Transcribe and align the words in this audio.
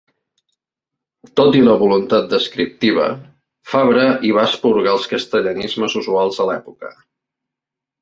Tot 1.39 1.57
i 1.59 1.61
la 1.67 1.75
voluntat 1.81 2.25
descriptiva, 2.31 3.05
Fabra 3.75 4.09
hi 4.31 4.35
va 4.41 4.49
esporgar 4.53 4.97
els 4.99 5.09
castellanismes 5.15 6.01
usuals 6.05 6.45
a 6.47 6.53
l'època. 6.53 6.95